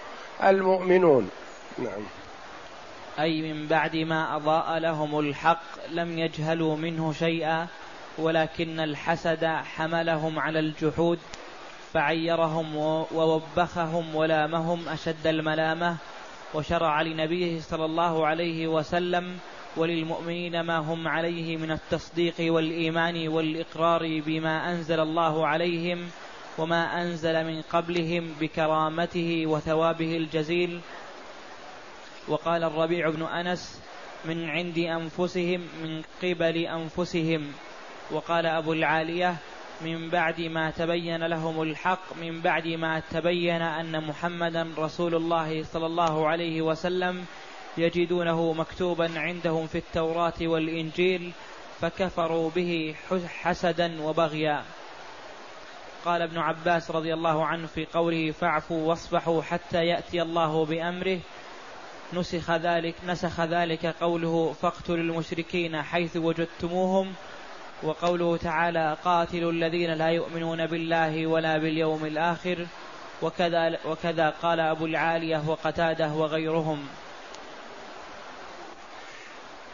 [0.44, 1.30] المؤمنون.
[1.78, 2.04] نعم.
[3.20, 7.68] أي من بعد ما أضاء لهم الحق لم يجهلوا منه شيئا؟
[8.18, 11.20] ولكن الحسد حملهم على الجحود
[11.94, 12.76] فعيرهم
[13.12, 15.98] ووبخهم ولامهم أشد الملامة
[16.54, 19.38] وشرع لنبيه صلى الله عليه وسلم
[19.78, 26.10] وللمؤمنين ما هم عليه من التصديق والإيمان والإقرار بما أنزل الله عليهم
[26.58, 30.82] وما أنزل من قبلهم بكرامته وثوابه الجزيل.
[32.28, 33.82] وقال الربيع بن أنس
[34.26, 37.52] من عند أنفسهم من قبل أنفسهم
[38.12, 39.36] وقال أبو العالية
[39.82, 45.86] من بعد ما تبين لهم الحق من بعد ما تبين أن محمدا رسول الله صلى
[45.86, 47.26] الله عليه وسلم
[47.78, 51.32] يجدونه مكتوبا عندهم في التوراة والإنجيل
[51.82, 52.96] فكفروا به
[53.28, 54.64] حسدا وبغيا.
[56.06, 61.20] قال ابن عباس رضي الله عنه في قوله فاعفوا واصفحوا حتى يأتي الله بأمره
[62.14, 67.14] نسخ ذلك نسخ ذلك قوله فاقتلوا المشركين حيث وجدتموهم
[67.84, 72.66] وقوله تعالى قاتلوا الذين لا يؤمنون بالله ولا باليوم الآخر
[73.22, 76.88] وكذا, وكذا قال أبو العالية وقتاده وغيرهم.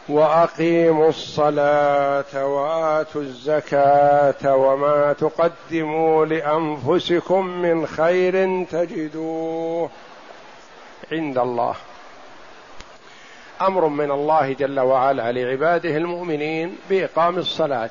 [0.08, 9.90] وأقيموا الصلاة وآتوا الزكاة وما تقدموا لأنفسكم من خير تجدوه
[11.12, 11.74] عند الله.
[13.62, 17.90] أمر من الله جل وعلا لعباده المؤمنين بإقام الصلاة.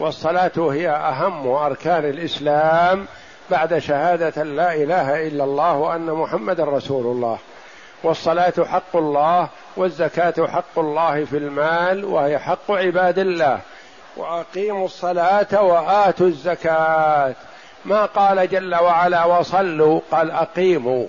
[0.00, 3.06] والصلاة هي أهم أركان الإسلام
[3.50, 7.38] بعد شهادة لا إله إلا الله وأن محمدا رسول الله.
[8.02, 13.60] والصلاة حق الله والزكاة حق الله في المال وهي حق عباد الله.
[14.16, 17.34] وأقيموا الصلاة وآتوا الزكاة.
[17.84, 21.06] ما قال جل وعلا وصلوا؟ قال أقيموا.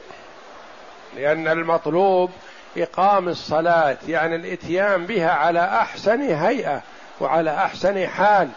[1.15, 2.29] لأن المطلوب
[2.77, 6.81] إقام الصلاة يعني الإتيان بها على أحسن هيئة
[7.19, 8.49] وعلى أحسن حال.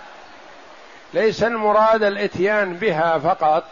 [1.14, 3.64] ليس المراد الإتيان بها فقط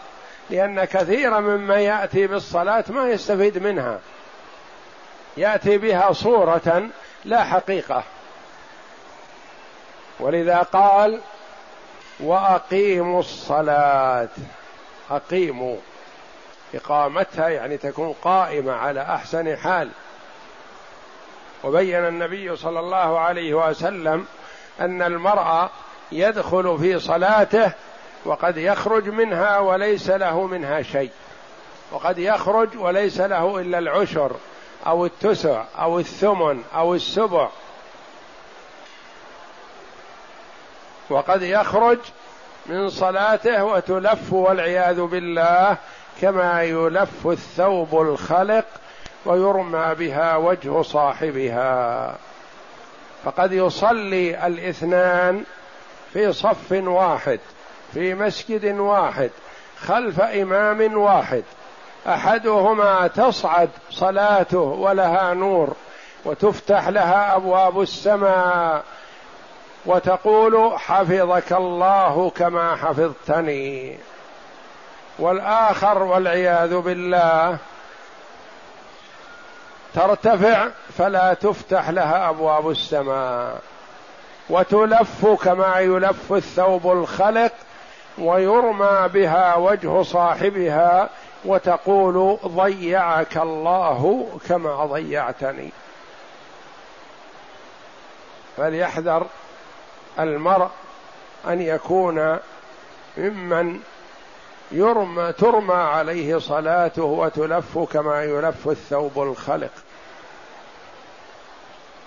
[0.50, 3.98] لأن كثيرا مما يأتي بالصلاة ما يستفيد منها.
[5.36, 6.88] يأتي بها صورة
[7.24, 8.04] لا حقيقة.
[10.20, 11.20] ولذا قال
[12.20, 14.28] وأقيموا الصلاة.
[15.10, 15.76] أقيموا.
[16.74, 19.90] إقامتها يعني تكون قائمة على أحسن حال.
[21.64, 24.26] وبين النبي صلى الله عليه وسلم
[24.80, 25.68] أن المرء
[26.12, 27.72] يدخل في صلاته
[28.24, 31.10] وقد يخرج منها وليس له منها شيء.
[31.92, 34.32] وقد يخرج وليس له إلا العشر
[34.86, 37.48] أو التسع أو الثمن أو السبع.
[41.10, 41.98] وقد يخرج
[42.66, 45.76] من صلاته وتلف والعياذ بالله
[46.20, 48.64] كما يلف الثوب الخلق
[49.24, 52.14] ويرمى بها وجه صاحبها.
[53.24, 55.44] فقد يصلي الاثنان
[56.12, 57.40] في صف واحد
[57.94, 59.30] في مسجد واحد
[59.80, 61.42] خلف إمام واحد.
[62.08, 65.74] أحدهما تصعد صلاته ولها نور
[66.24, 68.84] وتفتح لها أبواب السماء
[69.86, 73.98] وتقول حفظك الله كما حفظتني.
[75.18, 77.58] والآخر والعياذ بالله
[79.94, 83.60] ترتفع فلا تفتح لها أبواب السماء.
[84.50, 87.52] وتلف كما يلف الثوب الخلق
[88.18, 91.08] ويرمى بها وجه صاحبها
[91.44, 95.70] وتقول ضيعك الله كما ضيعتني.
[98.56, 99.26] فليحذر
[100.18, 100.68] المرء
[101.48, 102.38] أن يكون
[103.16, 103.80] ممن
[104.70, 109.70] يرمى ترمى عليه صلاته وتلف كما يلف الثوب الخلق.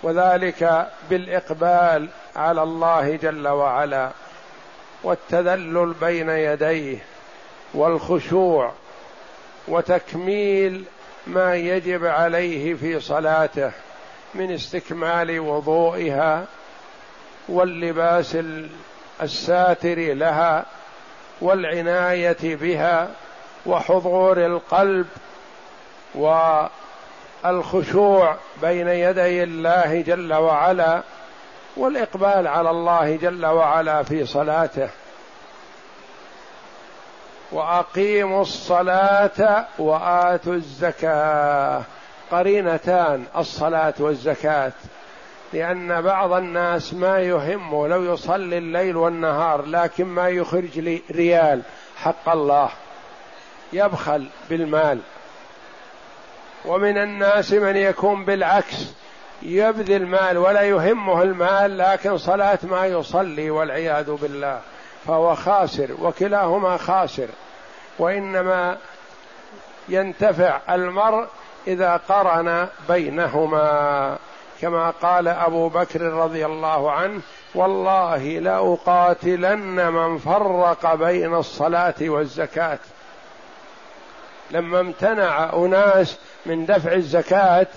[0.06, 4.10] وذلك بالإقبال على الله جل وعلا
[5.04, 6.98] والتذلل بين يديه
[7.74, 8.74] والخشوع
[9.68, 10.84] وتكميل
[11.28, 13.72] ما يجب عليه في صلاته
[14.36, 16.46] من استكمال وضوئها
[17.50, 18.38] واللباس
[19.22, 20.66] الساتر لها
[21.42, 23.10] والعناية بها
[23.66, 25.08] وحضور القلب
[27.44, 31.02] والخشوع بين يدي الله جل وعلا
[31.78, 34.90] والإقبال على الله جل وعلا في صلاته.
[37.52, 41.82] وأقيموا الصلاة وآتوا الزكاة.
[42.32, 44.72] قرينتان الصلاة والزكاة.
[45.54, 51.62] لأن بعض الناس ما يهمه لو يصلي الليل والنهار لكن ما يخرج لي ريال.
[51.98, 52.70] حق الله.
[53.74, 55.00] يبخل بالمال.
[56.68, 58.76] ومن الناس من يكون بالعكس
[59.42, 64.60] يبذل مال ولا يهمه المال لكن صلاة ما يصلي والعياذ بالله
[65.08, 67.28] فهو خاسر وكلاهما خاسر.
[68.00, 68.78] وإنما
[69.90, 71.28] ينتفع المرء
[71.68, 74.18] إذا قرن بينهما.
[74.62, 77.22] كما قال أبو بكر رضي الله عنه
[77.56, 82.80] والله لأقاتلن من فرق بين الصلاة والزكاة.
[84.52, 87.68] لما امتنع أناس من دفع الزكاة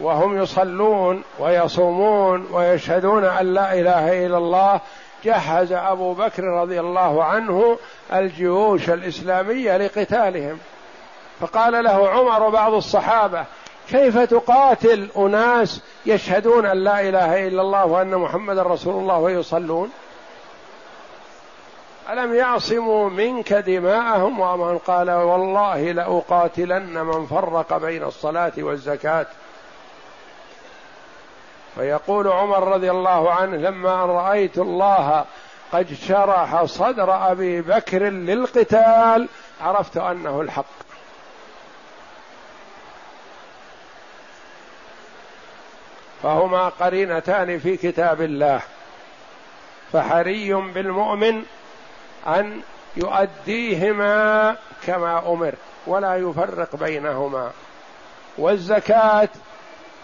[0.00, 4.80] وهم يصلون ويصومون ويشهدون أن لا إله إلا الله.
[5.24, 7.78] جهز أبو بكر رضي الله عنه
[8.12, 10.58] الجيوش الإسلامية لقتالهم.
[11.40, 13.44] فقال له عمر وبعض الصحابة
[13.88, 19.90] كيف تقاتل أناس يشهدون أن لا إله إلا الله وأن محمدا رسول الله ويصلون؟
[22.10, 29.26] ألم يعصموا منك دماءهم ومن قال والله لأقاتلن من فرق بين الصلاة والزكاة؟
[31.74, 35.24] فيقول عمر رضي الله عنه لما ان رأيت الله
[35.72, 39.28] قد شرح صدر أبي بكر للقتال
[39.60, 40.64] عرفت أنه الحق.
[46.22, 48.60] فهما قرينتان في كتاب الله
[49.92, 51.44] فحري بالمؤمن
[52.26, 52.60] أن
[52.96, 54.56] يؤديهما
[54.86, 55.54] كما أمر
[55.86, 57.50] ولا يفرق بينهما.
[58.38, 59.28] والزكاة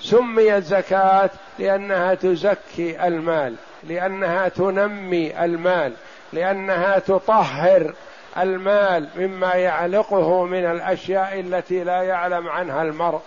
[0.01, 5.93] سميت زكاه لأنها تزكي المال لأنها تنمي المال
[6.33, 7.95] لأنها تطهر
[8.39, 13.21] المال مما يعلقه من الأشياء التي لا يعلم عنها المرء.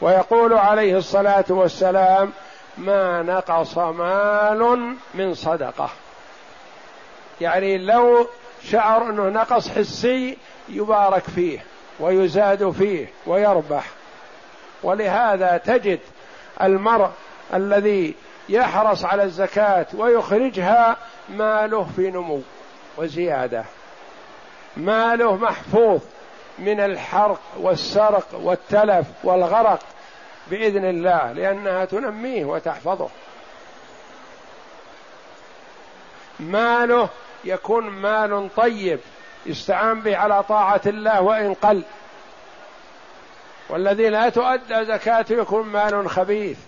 [0.00, 2.32] ويقول عليه الصلاة والسلام
[2.78, 5.90] ما نقص مال من صدقة.
[7.40, 8.28] يعني لو
[8.62, 11.64] شعر أنه نقص حسي يبارك فيه
[12.00, 13.86] ويزاد فيه ويربح.
[14.82, 16.00] ولهذا تجد
[16.62, 17.10] المرء
[17.54, 18.14] الذي
[18.48, 20.96] يحرص على الزكاة ويخرجها
[21.28, 22.40] ماله في نمو
[22.96, 23.64] وزيادة.
[24.76, 26.00] ماله محفوظ
[26.58, 29.80] من الحرق والسرق والتلف والغرق
[30.50, 33.08] بإذن الله لأنها تنميه وتحفظه.
[36.40, 37.08] ماله
[37.46, 39.00] يكون مال طيب
[39.46, 41.82] يستعان به على طاعة الله وإن قل.
[43.68, 46.58] والذي لا تؤدى زكاته يكون مال خبيث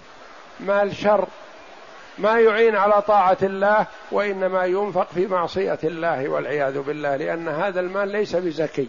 [0.61, 1.27] مال شر.
[2.19, 8.09] ما يعين على طاعة الله وإنما ينفق في معصية الله والعياذ بالله لأن هذا المال
[8.09, 8.89] ليس بزكي.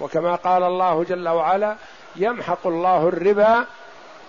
[0.00, 1.76] وكما قال الله جل وعلا
[2.16, 3.64] يمحق الله الربا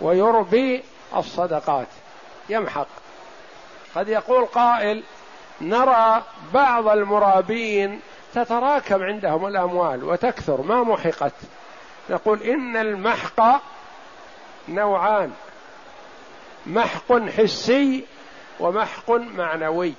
[0.02, 0.84] ويربي
[1.16, 1.88] الصدقات.
[2.50, 2.88] يمحق.
[3.96, 5.04] قد يقول قائل
[5.62, 6.24] نرى
[6.54, 8.02] بعض المرابين
[8.34, 11.34] تتراكم عندهم الأموال وتكثر ما محقت.
[12.10, 13.62] نقول إن المحق
[14.70, 15.32] نوعان
[16.66, 18.06] محق حسي
[18.60, 19.94] ومحق معنوي.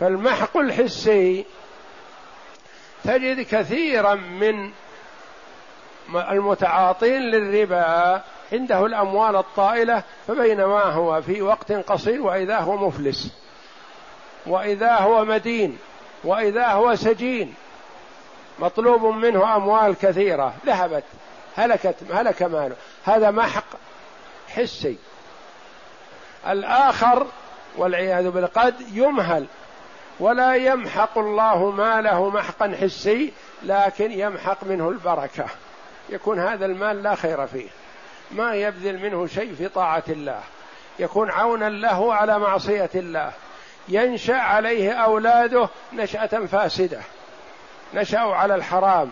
[0.00, 1.44] فالمحق الحسي
[3.04, 4.70] تجد كثيرا من
[6.14, 8.22] المتعاطين للربا
[8.52, 13.32] عنده الأموال الطائلة فبينما هو في وقت قصير وإذا هو مفلس
[14.46, 15.78] وإذا هو مدين
[16.24, 17.54] وإذا هو سجين
[18.58, 20.54] مطلوب منه أموال كثيرة.
[20.66, 21.04] ذهبت
[21.56, 22.76] هلكت هلك ماله.
[23.04, 23.64] هذا محق
[24.48, 24.96] حسي.
[26.48, 27.26] الآخر
[27.76, 29.46] والعياذ بالله قد يمهل.
[30.20, 33.32] ولا يمحق الله ماله محقا حسي
[33.62, 35.44] لكن يمحق منه البركة.
[36.08, 37.68] يكون هذا المال لا خير فيه.
[38.30, 40.40] ما يبذل منه شيء في طاعة الله.
[40.98, 43.32] يكون عونا له على معصية الله.
[43.88, 47.00] ينشأ عليه أولاده نشأة فاسدة.
[47.94, 49.10] نشأوا على الحرام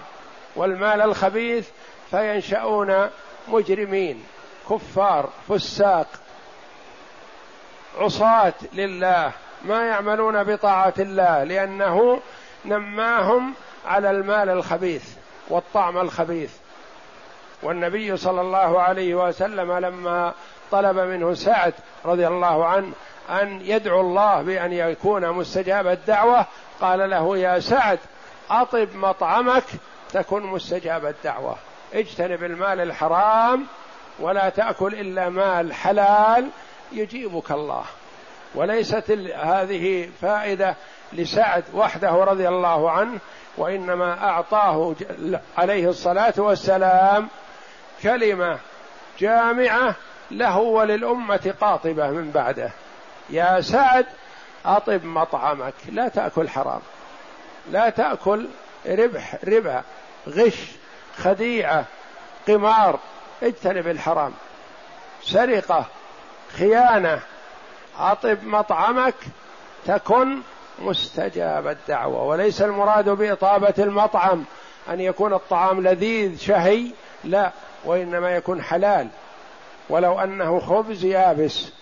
[0.56, 1.68] والمال الخبيث
[2.10, 3.10] فينشأون
[3.48, 4.24] مجرمين
[4.70, 6.06] كفار فساق.
[7.98, 9.32] عصاة لله.
[9.64, 12.20] ما يعملون بطاعة الله لأنه
[12.64, 13.54] نماهم
[13.86, 15.04] على المال الخبيث
[15.48, 16.50] والطعم الخبيث.
[17.62, 20.32] والنبي صلى الله عليه وسلم لما
[20.70, 22.92] طلب منه سعد رضي الله عنه
[23.30, 26.46] أن يدعو الله بأن يكون مستجاب الدعوة
[26.80, 27.98] قال له يا سعد
[28.50, 29.64] أطب مطعمك
[30.12, 31.56] تكن مستجاب الدعوة.
[31.94, 33.66] اجتنب المال الحرام
[34.18, 36.48] ولا تأكل إلا مال حلال
[36.92, 37.84] يجيبك الله.
[38.54, 40.74] وليست هذه فائدة
[41.12, 43.18] لسعد وحده رضي الله عنه
[43.56, 44.94] وإنما أعطاه
[45.58, 47.28] عليه الصلاة والسلام
[48.02, 48.58] كلمة
[49.18, 49.94] جامعة
[50.30, 52.70] له وللأمة قاطبة من بعده.
[53.30, 54.06] يا سعد
[54.64, 56.80] أطب مطعمك لا تأكل حرام.
[57.70, 58.46] لا تأكل
[58.86, 59.82] ربح ربا
[60.28, 60.72] غش
[61.18, 61.84] خديعة
[62.48, 62.98] قمار
[63.42, 64.32] اجتنب الحرام.
[65.22, 65.86] سرقة
[66.58, 67.20] خيانة
[67.98, 69.14] أطب مطعمك
[69.86, 70.40] تكن
[70.78, 72.22] مستجاب الدعوة.
[72.22, 74.44] وليس المراد بإطابة المطعم
[74.88, 76.86] أن يكون الطعام لذيذ شهي
[77.24, 77.52] لا.
[77.86, 79.08] وإنما يكون حلال.
[79.88, 81.72] ولو أنه خبز يابس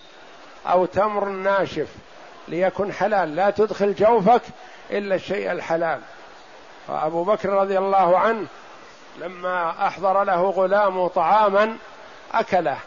[0.67, 1.87] أو تمر ناشف
[2.47, 3.35] ليكن حلال.
[3.35, 4.41] لا تدخل جوفك
[4.91, 5.99] إلا الشيء الحلال.
[6.87, 8.47] فأبو بكر رضي الله عنه
[9.19, 11.77] لما أحضر له غلام طعاما
[12.33, 12.77] أكله.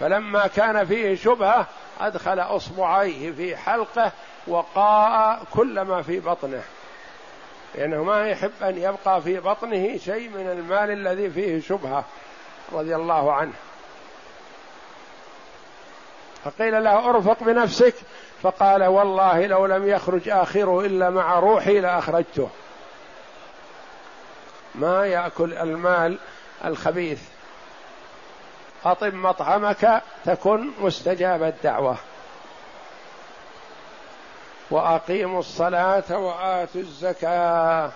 [0.00, 1.66] فلما كان فيه شبهة
[2.00, 4.12] أدخل أصبعيه في حلقه
[4.46, 6.62] وقاء كل ما في بطنه.
[7.74, 12.04] لأنه ما يحب أن يبقى في بطنه شيء من المال الذي فيه شبهة.
[12.74, 13.52] رضي الله عنه.
[16.44, 17.94] فقيل له ارفق بنفسك.
[18.42, 22.50] فقال والله لو لم يخرج آخره إلا مع روحي لأخرجته.
[24.74, 26.18] ما يأكل المال
[26.64, 27.22] الخبيث.
[28.84, 31.96] اطب مطعمك تكن مستجاب الدعوة.
[34.70, 37.90] وأقيموا الصلاة وآتوا الزكاة.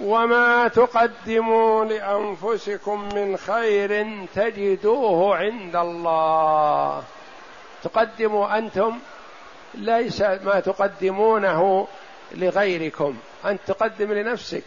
[0.00, 7.02] وما تقدموا لأنفسكم من خير تجدوه عند الله.
[7.82, 8.98] تقدموا أنتم
[9.74, 11.88] ليس ما تقدمونه
[12.34, 13.16] لغيركم.
[13.44, 14.64] أنت تقدم لنفسك.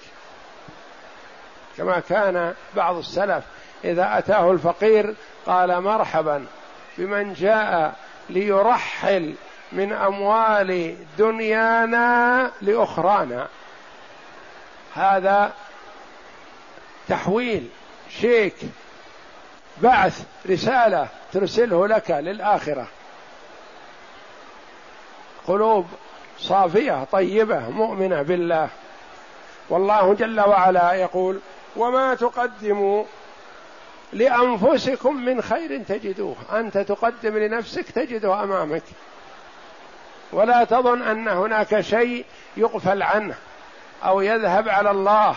[1.77, 3.43] كما كان بعض السلف
[3.83, 5.15] إذا أتاه الفقير
[5.45, 6.45] قال مرحبا
[6.97, 7.95] بمن جاء
[8.29, 9.35] ليرحل
[9.71, 13.47] من أموال دنيانا لأخرانا.
[14.95, 15.53] هذا
[17.07, 17.67] تحويل
[18.09, 18.55] شيك
[19.77, 22.87] بعث رسالة ترسله لك للآخرة.
[25.47, 25.87] قلوب
[26.39, 28.69] صافية طيبة مؤمنة بالله.
[29.69, 31.39] والله جل وعلا يقول
[31.75, 33.03] وما تقدموا
[34.13, 36.35] لأنفسكم من خير تجدوه.
[36.51, 38.83] أنت تقدم لنفسك تجده أمامك.
[40.31, 42.25] ولا تظن أن هناك شيء
[42.57, 43.35] يغفل عنه.
[44.05, 45.35] أو يذهب على الله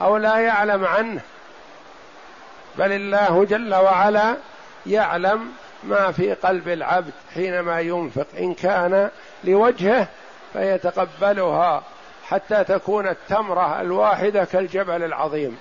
[0.00, 1.20] أو لا يعلم عنه.
[2.78, 4.36] بل الله جل وعلا
[4.86, 5.52] يعلم
[5.84, 9.10] ما في قلب العبد حينما ينفق إن كان
[9.44, 10.08] لوجهه
[10.52, 11.82] فيتقبلها
[12.28, 15.58] حتى تكون التمرة الواحدة كالجبل العظيم.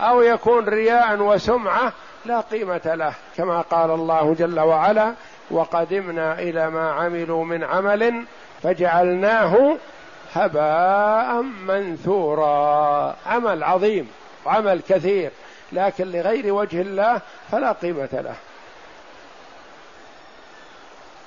[0.00, 1.92] أو يكون رياء وسمعة
[2.24, 5.14] لا قيمة له كما قال الله جل وعلا
[5.50, 8.24] وقدمنا إلى ما عملوا من عمل
[8.62, 9.76] فجعلناه
[10.34, 13.16] هباء منثورا.
[13.26, 14.10] عمل عظيم
[14.46, 15.30] عمل كثير
[15.72, 17.20] لكن لغير وجه الله
[17.52, 18.34] فلا قيمة له.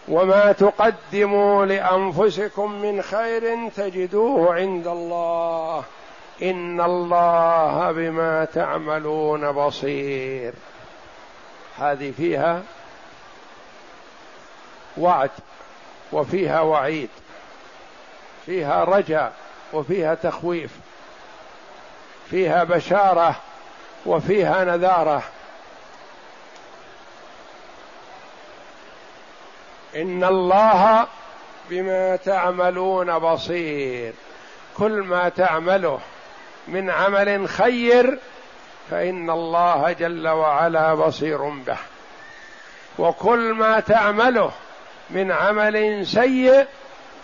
[0.08, 5.84] وما تقدموا لأنفسكم من خير تجدوه عند الله.
[6.42, 10.54] إن الله بما تعملون بصير.
[11.78, 12.62] هذه فيها
[14.98, 15.30] وعد.
[16.12, 17.10] وفيها وعيد
[18.46, 19.34] فيها رجاء
[19.74, 20.72] وفيها تخويف
[22.30, 23.36] فيها بشارة
[24.06, 25.24] وفيها نذارة.
[29.96, 31.08] إن الله
[31.70, 34.14] بما تعملون بصير.
[34.78, 36.00] كل ما تعمله
[36.68, 38.20] من عمل خير
[38.92, 41.78] فإن الله جل وعلا بصير به.
[43.00, 44.52] وكل ما تعمله
[45.10, 46.68] من عمل سيء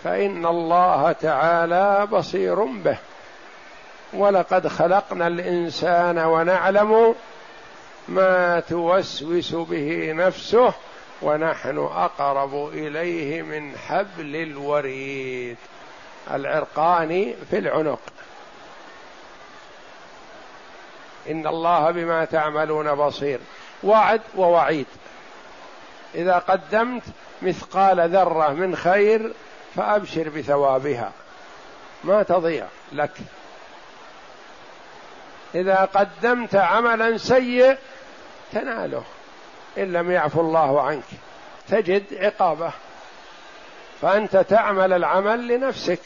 [0.04, 2.96] فإن الله تعالى بصير به.
[4.12, 7.14] ولقد خلقنا الإنسان ونعلم
[8.08, 10.72] ما توسوس به نفسه
[11.22, 15.56] ونحن أقرب إليه من حبل الوريد.
[16.30, 18.00] العرقان في العنق.
[21.30, 23.38] إن الله بما تعملون بصير.
[23.84, 24.86] وعد ووعيد.
[26.16, 27.02] إذا قدمت
[27.42, 29.32] مثقال ذرة من خير
[29.76, 31.12] فأبشر بثوابها.
[32.04, 33.10] ما تضيع لك.
[35.54, 37.76] إذا قدمت عملا سيء
[38.52, 39.04] تناله.
[39.78, 41.04] إن لم يعفو الله عنك.
[41.68, 42.72] تجد عقابه.
[44.02, 46.00] فأنت تعمل العمل لنفسك.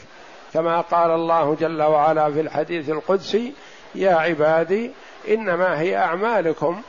[0.53, 3.53] كما قال الله جل وعلا في الحديث القدسي
[3.95, 4.91] يا عبادي
[5.27, 6.81] إنما هي أعمالكم.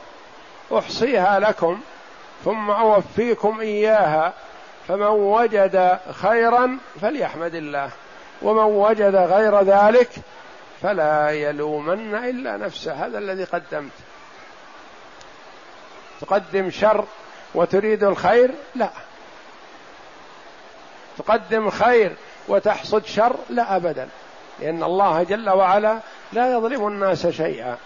[0.71, 1.81] أحصيها لكم.
[2.45, 4.33] ثم أوفيكم إياها
[4.87, 7.89] فمن وجد خيرا فليحمد الله
[8.41, 10.09] ومن وجد غير ذلك
[10.81, 13.05] فلا يلومن إلا نفسه.
[13.05, 13.91] هذا الذي قدمت.
[16.21, 17.05] تقدم شر
[17.55, 18.89] وتريد الخير؟ لا.
[21.17, 22.15] تقدم خير
[22.47, 24.09] وتحصد شر؟ لا ابدا
[24.59, 25.99] لأن الله جل وعلا
[26.33, 27.77] لا يظلم الناس شيئا.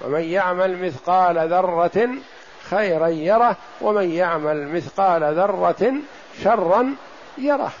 [0.00, 2.08] ومن يعمل مثقال ذرة
[2.70, 5.92] خيرا يره ومن يعمل مثقال ذرة
[6.42, 6.94] شرا
[7.38, 7.72] يره.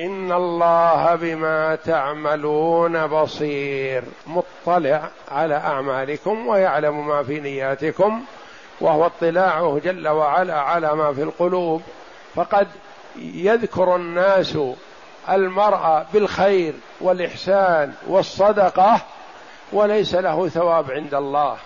[0.00, 4.02] إن الله بما تعملون بصير.
[4.26, 8.24] مطلع على أعمالكم ويعلم ما في نياتكم
[8.80, 11.82] وهو اطلاعه جل وعلا على ما في القلوب.
[12.34, 12.68] فقد
[13.16, 14.58] يذكر الناس
[15.30, 19.00] المرأة بالخير والإحسان والصدقة
[19.72, 21.56] وليس له ثواب عند الله.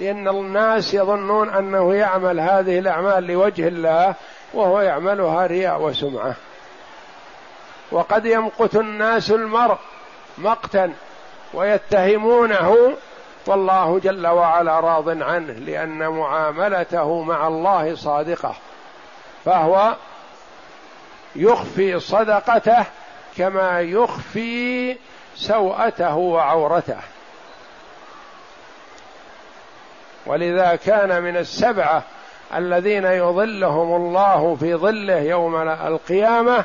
[0.00, 4.14] لأن الناس يظنون أنه يعمل هذه الأعمال لوجه الله
[4.54, 6.34] وهو يعملها رياء وسمعة.
[7.92, 9.78] وقد يمقت الناس المرء
[10.38, 10.92] مقتا
[11.54, 12.92] ويتهمونه
[13.46, 18.54] والله جل وعلا راض عنه لأن معاملته مع الله صادقة.
[19.44, 19.94] فهو
[21.36, 22.84] يخفي صدقته
[23.36, 24.96] كما يخفي
[25.34, 26.98] سوءته وعورته.
[30.26, 32.02] ولذا كان من السبعة
[32.54, 36.64] الذين يظلهم الله في ظله يوم القيامة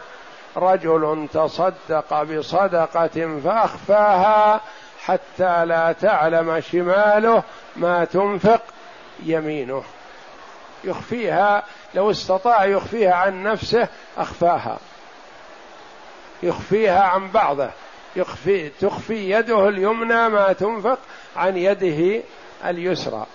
[0.57, 4.61] رجل تصدق بصدقة فأخفاها
[5.05, 7.43] حتى لا تعلم شماله
[7.75, 8.61] ما تنفق
[9.23, 9.83] يمينه.
[10.83, 13.87] يخفيها لو استطاع يخفيها عن نفسه
[14.17, 14.77] أخفاها.
[16.43, 17.69] يخفيها عن بعضه.
[18.15, 20.99] يخفي تخفي يده اليمنى ما تنفق
[21.35, 22.23] عن يده
[22.65, 23.25] اليسرى.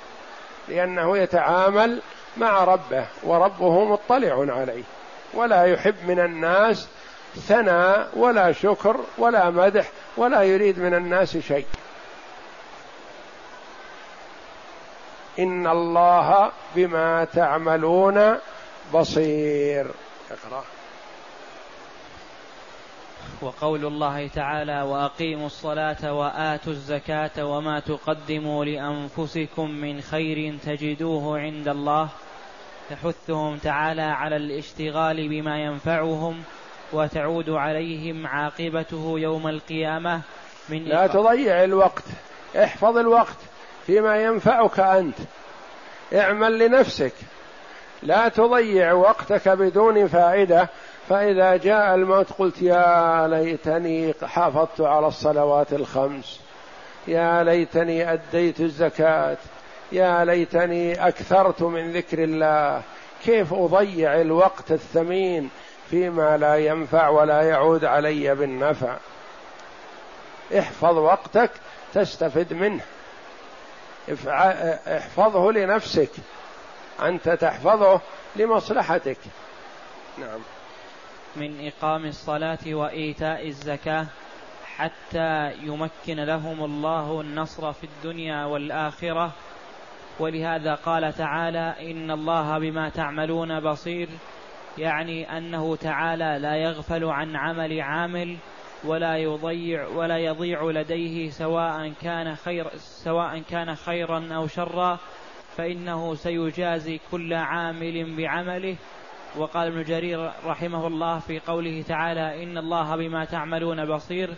[0.71, 2.03] لأنه يتعامل
[2.37, 4.83] مع ربه وربه مطلع عليه.
[5.35, 6.89] ولا يحب من الناس
[7.35, 11.67] ثناء ولا شكر ولا مدح ولا يريد من الناس شيء.
[15.39, 18.39] إن الله بما تعملون
[18.95, 19.87] بصير.
[20.31, 20.65] اقرأ.
[23.43, 32.09] وقول الله تعالى وأقيموا الصلاة وآتوا الزكاة وما تقدموا لأنفسكم من خير تجدوه عند الله
[32.91, 36.43] تحثهم تعالى على الاشتغال بما ينفعهم
[36.93, 40.21] وتعود عليهم عاقبته يوم القيامة
[40.69, 42.05] من لا تضيع الوقت
[42.57, 43.39] احفظ الوقت
[43.87, 45.19] فيما ينفعك أنت
[46.15, 47.15] اعمل لنفسك
[48.03, 50.69] لا تضيع وقتك بدون فائدة
[51.09, 56.41] فإذا جاء الموت قلت يا ليتني حافظت على الصلوات الخمس.
[57.09, 59.37] يا ليتني أديت الزكاة.
[59.93, 62.83] يا ليتني أكثرت من ذكر الله.
[63.25, 65.51] كيف أضيع الوقت الثمين
[65.91, 68.97] فيما لا ينفع ولا يعود علي بالنفع؟
[70.59, 71.51] احفظ وقتك
[71.95, 72.85] تستفد منه.
[74.89, 76.11] احفظه لنفسك.
[77.03, 78.01] أنت تحفظه
[78.37, 79.19] لمصلحتك.
[80.19, 80.41] نعم.
[81.37, 84.07] من إقام الصلاة وإيتاء الزكاة
[84.77, 89.33] حتى يمكن لهم الله النصر في الدنيا والآخرة.
[90.19, 94.09] ولهذا قال تعالى إن الله بما تعملون بصير.
[94.79, 98.37] يعني أنه تعالى لا يغفل عن عمل عامل
[98.85, 104.99] ولا يضيع ولا يضيع لديه سواء كان خير سواء كان خيرا أو شرا
[105.57, 108.77] فإنه سيجازي كل عامل بعمله.
[109.37, 114.31] وقال ابن جرير رحمه الله في قوله تعالى إن الله بما تعملون بصير.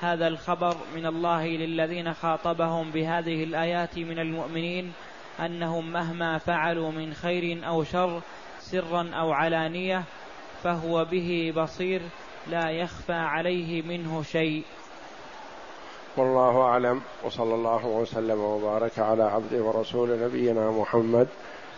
[0.00, 4.92] هذا الخبر من الله للذين خاطبهم بهذه الآيات من المؤمنين
[5.40, 8.20] أنهم مهما فعلوا من خير أو شر
[8.60, 10.02] سرا أو علانية
[10.62, 12.02] فهو به بصير
[12.50, 14.64] لا يخفى عليه منه شيء.
[16.16, 21.28] والله أعلم وصلى الله وسلم وبارك على عبده ورسول نبينا محمد